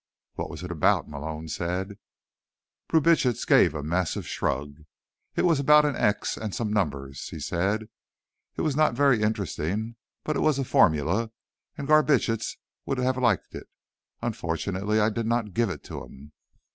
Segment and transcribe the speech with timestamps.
[0.33, 1.99] "What was it about?" Malone said.
[2.87, 4.77] Brubitsch gave a massive shrug.
[5.35, 7.87] "It was about an X and some numbers," he said.
[8.55, 11.29] "It was not very interesting, but it was a formula,
[11.77, 13.67] and Garbitsch would have liked it.
[14.23, 16.31] Unfortunately, I did not give it to him."